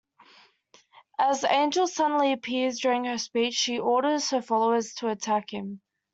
[1.19, 5.79] As Angel suddenly appears during her speech she orders her followers to attack him.